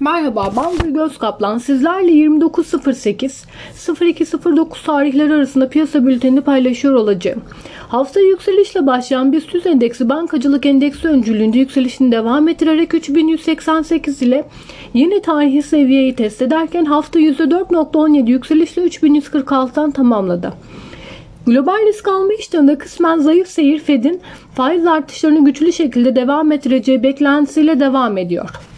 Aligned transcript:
Merhaba 0.00 0.52
ben 0.56 0.78
Gül 0.78 0.94
Gözkaplan. 0.94 1.58
Sizlerle 1.58 2.12
29.08 2.12 3.44
02.09 3.76 4.86
tarihleri 4.86 5.34
arasında 5.34 5.68
piyasa 5.68 6.06
bültenini 6.06 6.40
paylaşıyor 6.40 6.94
olacağım. 6.94 7.42
Hafta 7.88 8.20
yükselişle 8.20 8.86
başlayan 8.86 9.32
BIST 9.32 9.66
endeksi 9.66 10.08
bankacılık 10.08 10.66
endeksi 10.66 11.08
öncülüğünde 11.08 11.58
yükselişini 11.58 12.12
devam 12.12 12.48
ettirerek 12.48 12.94
3188 12.94 14.22
ile 14.22 14.44
yeni 14.94 15.22
tarihi 15.22 15.62
seviyeyi 15.62 16.14
test 16.14 16.42
ederken 16.42 16.84
hafta 16.84 17.20
%4.17 17.20 18.30
yükselişle 18.30 18.82
3146'dan 18.82 19.90
tamamladı. 19.90 20.52
Global 21.46 21.86
risk 21.86 22.08
alma 22.08 22.32
iştahında 22.32 22.78
kısmen 22.78 23.18
zayıf 23.18 23.48
seyir 23.48 23.78
Fed'in 23.78 24.20
faiz 24.54 24.86
artışlarını 24.86 25.44
güçlü 25.44 25.72
şekilde 25.72 26.16
devam 26.16 26.52
ettireceği 26.52 27.02
beklentisiyle 27.02 27.80
devam 27.80 28.18
ediyor. 28.18 28.69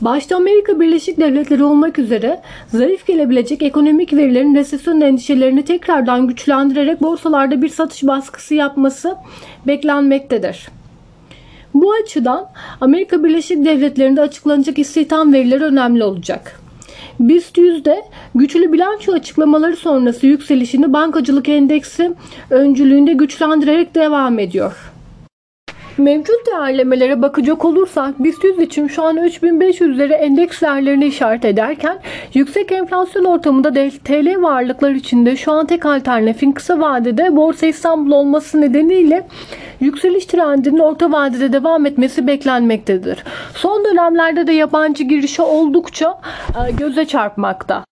Başta 0.00 0.36
Amerika 0.36 0.80
Birleşik 0.80 1.18
Devletleri 1.18 1.64
olmak 1.64 1.98
üzere 1.98 2.40
zayıf 2.68 3.06
gelebilecek 3.06 3.62
ekonomik 3.62 4.12
verilerin 4.12 4.54
resesyon 4.54 5.00
endişelerini 5.00 5.64
tekrardan 5.64 6.26
güçlendirerek 6.26 7.02
borsalarda 7.02 7.62
bir 7.62 7.68
satış 7.68 8.02
baskısı 8.02 8.54
yapması 8.54 9.16
beklenmektedir. 9.66 10.68
Bu 11.74 11.92
açıdan 11.92 12.46
Amerika 12.80 13.24
Birleşik 13.24 13.64
Devletleri'nde 13.64 14.20
açıklanacak 14.20 14.78
istihdam 14.78 15.32
verileri 15.32 15.64
önemli 15.64 16.04
olacak. 16.04 16.60
BIST 17.20 17.58
yüzde 17.58 18.02
güçlü 18.34 18.72
bilanço 18.72 19.12
açıklamaları 19.12 19.76
sonrası 19.76 20.26
yükselişini 20.26 20.92
bankacılık 20.92 21.48
endeksi 21.48 22.12
öncülüğünde 22.50 23.12
güçlendirerek 23.12 23.94
devam 23.94 24.38
ediyor. 24.38 24.92
Mevcut 25.98 26.46
değerlemelere 26.46 27.22
bakacak 27.22 27.64
olursak 27.64 28.24
BIST 28.24 28.44
100 28.44 28.58
için 28.58 28.88
şu 28.88 29.02
an 29.02 29.16
3500'leri 29.16 30.12
endeks 30.12 30.60
değerlerini 30.60 31.06
işaret 31.06 31.44
ederken 31.44 31.98
yüksek 32.34 32.72
enflasyon 32.72 33.24
ortamında 33.24 33.72
TL 34.04 34.42
varlıklar 34.42 34.90
içinde 34.90 35.36
şu 35.36 35.52
an 35.52 35.66
tek 35.66 35.86
alternatifin 35.86 36.52
kısa 36.52 36.80
vadede 36.80 37.36
Borsa 37.36 37.66
İstanbul 37.66 38.10
olması 38.10 38.60
nedeniyle 38.60 39.26
yükseliş 39.80 40.26
trendinin 40.26 40.78
orta 40.78 41.12
vadede 41.12 41.52
devam 41.52 41.86
etmesi 41.86 42.26
beklenmektedir. 42.26 43.24
Son 43.54 43.84
dönemlerde 43.84 44.46
de 44.46 44.52
yabancı 44.52 45.04
girişi 45.04 45.42
oldukça 45.42 46.20
e, 46.68 46.72
göze 46.72 47.04
çarpmakta. 47.04 47.84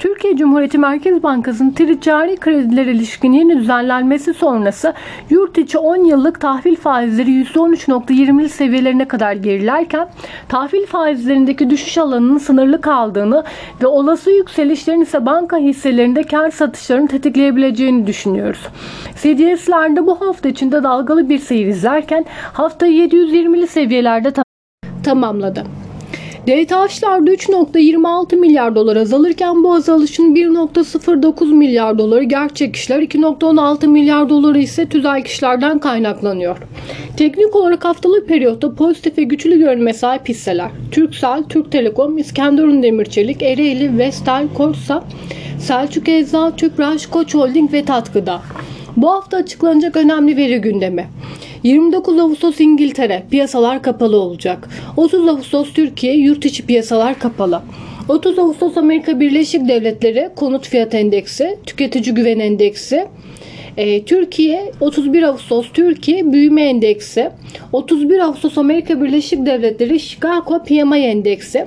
Türkiye 0.00 0.36
Cumhuriyeti 0.36 0.78
Merkez 0.78 1.22
Bankası'nın 1.22 1.70
ticari 1.70 2.36
krediler 2.36 2.86
ilişkin 2.86 3.32
yeni 3.32 3.58
düzenlenmesi 3.58 4.34
sonrası 4.34 4.94
yurt 5.30 5.58
içi 5.58 5.78
10 5.78 5.96
yıllık 5.96 6.40
tahvil 6.40 6.76
faizleri 6.76 7.30
%13.20'li 7.30 8.48
seviyelerine 8.48 9.08
kadar 9.08 9.32
gerilerken 9.32 10.08
tahvil 10.48 10.86
faizlerindeki 10.86 11.70
düşüş 11.70 11.98
alanının 11.98 12.38
sınırlı 12.38 12.80
kaldığını 12.80 13.44
ve 13.82 13.86
olası 13.86 14.30
yükselişlerin 14.30 15.00
ise 15.00 15.26
banka 15.26 15.56
hisselerinde 15.56 16.22
kar 16.22 16.50
satışlarını 16.50 17.08
tetikleyebileceğini 17.08 18.06
düşünüyoruz. 18.06 18.68
CDS'lerde 19.16 20.06
bu 20.06 20.20
hafta 20.20 20.48
içinde 20.48 20.82
dalgalı 20.82 21.28
bir 21.28 21.38
seyir 21.38 21.66
izlerken 21.66 22.24
hafta 22.52 22.86
720'li 22.86 23.66
seviyelerde 23.66 24.32
tamamladı. 25.04 25.64
DTH'larda 26.46 27.34
3.26 27.34 28.36
milyar 28.36 28.74
dolar 28.74 28.96
azalırken 28.96 29.64
bu 29.64 29.74
azalışın 29.74 30.34
1.09 30.34 31.54
milyar 31.54 31.98
doları 31.98 32.24
gerçek 32.24 32.76
işler, 32.76 33.02
2.16 33.02 33.86
milyar 33.86 34.28
doları 34.28 34.58
ise 34.58 34.86
tüzel 34.88 35.24
kişilerden 35.24 35.78
kaynaklanıyor. 35.78 36.56
Teknik 37.16 37.56
olarak 37.56 37.84
haftalık 37.84 38.28
periyotta 38.28 38.74
pozitif 38.74 39.18
ve 39.18 39.22
güçlü 39.22 39.58
görünme 39.58 39.92
sahip 39.92 40.28
hisseler 40.28 40.70
Türksel, 40.90 41.42
Türk 41.48 41.72
Telekom, 41.72 42.18
İskenderun 42.18 42.82
Demirçelik, 42.82 43.42
Ereğli, 43.42 43.98
Vestel, 43.98 44.48
Korsa, 44.54 45.04
Selçuk 45.58 46.08
Eczacı, 46.08 46.56
Tüpraş, 46.56 47.06
Koç 47.06 47.34
Holding 47.34 47.72
ve 47.72 47.84
Tatkı'da. 47.84 48.40
Bu 48.96 49.10
hafta 49.10 49.36
açıklanacak 49.36 49.96
önemli 49.96 50.36
veri 50.36 50.60
gündemi. 50.60 51.06
29 51.62 52.18
Ağustos 52.18 52.60
İngiltere 52.60 53.22
piyasalar 53.30 53.82
kapalı 53.82 54.16
olacak. 54.16 54.68
30 54.96 55.28
Ağustos 55.28 55.72
Türkiye 55.72 56.16
yurt 56.16 56.44
içi 56.44 56.66
piyasalar 56.66 57.18
kapalı. 57.18 57.62
30 58.08 58.38
Ağustos 58.38 58.76
Amerika 58.76 59.20
Birleşik 59.20 59.68
Devletleri 59.68 60.30
konut 60.36 60.68
fiyat 60.68 60.94
endeksi, 60.94 61.58
tüketici 61.66 62.14
güven 62.14 62.38
endeksi, 62.38 63.06
e, 63.76 64.04
Türkiye 64.04 64.72
31 64.80 65.22
Ağustos 65.22 65.66
Türkiye 65.72 66.32
büyüme 66.32 66.62
endeksi, 66.62 67.30
31 67.72 68.18
Ağustos 68.18 68.58
Amerika 68.58 69.02
Birleşik 69.02 69.46
Devletleri 69.46 70.00
Chicago 70.00 70.62
PMI 70.64 70.98
endeksi, 70.98 71.66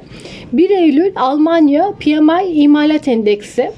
1 0.53 0.69
Eylül 0.69 1.11
Almanya 1.15 1.93
PMI 1.99 2.51
imalat 2.53 3.07
endeksi, 3.07 3.71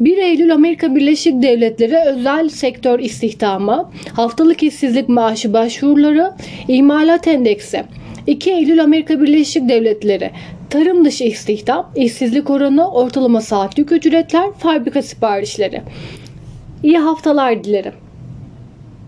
1 0.00 0.18
Eylül 0.18 0.54
Amerika 0.54 0.94
Birleşik 0.94 1.42
Devletleri 1.42 1.96
özel 1.96 2.48
sektör 2.48 2.98
istihdamı, 2.98 3.90
haftalık 4.12 4.62
işsizlik 4.62 5.08
maaşı 5.08 5.52
başvuruları, 5.52 6.32
imalat 6.68 7.28
endeksi. 7.28 7.84
2 8.26 8.50
Eylül 8.50 8.82
Amerika 8.82 9.22
Birleşik 9.22 9.68
Devletleri 9.68 10.30
tarım 10.70 11.04
dışı 11.04 11.24
istihdam, 11.24 11.92
işsizlik 11.96 12.50
oranı, 12.50 12.90
ortalama 12.90 13.40
saatlik 13.40 13.92
ücretler, 13.92 14.52
fabrika 14.58 15.02
siparişleri. 15.02 15.82
İyi 16.82 16.98
haftalar 16.98 17.64
dilerim. 17.64 17.92